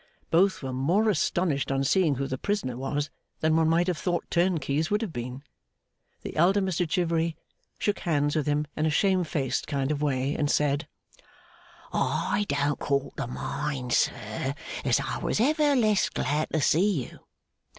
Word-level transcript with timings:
Both 0.31 0.63
were 0.63 0.73
more 0.73 1.09
astonished 1.11 1.71
on 1.71 1.83
seeing 1.83 2.15
who 2.15 2.25
the 2.25 2.39
prisoner 2.39 2.75
was, 2.75 3.11
than 3.41 3.55
one 3.55 3.69
might 3.69 3.85
have 3.85 3.99
thought 3.99 4.25
turnkeys 4.31 4.89
would 4.89 5.03
have 5.03 5.13
been. 5.13 5.43
The 6.23 6.35
elder 6.35 6.59
Mr 6.59 6.89
Chivery 6.89 7.37
shook 7.77 7.99
hands 7.99 8.35
with 8.35 8.47
him 8.47 8.65
in 8.75 8.87
a 8.87 8.89
shame 8.89 9.23
faced 9.23 9.67
kind 9.67 9.91
of 9.91 10.01
way, 10.01 10.33
and 10.35 10.49
said, 10.49 10.87
'I 11.93 12.47
don't 12.49 12.79
call 12.79 13.11
to 13.17 13.27
mind, 13.27 13.93
sir, 13.93 14.55
as 14.83 14.99
I 14.99 15.19
was 15.19 15.39
ever 15.39 15.75
less 15.75 16.09
glad 16.09 16.49
to 16.49 16.61
see 16.61 17.03
you. 17.05 17.19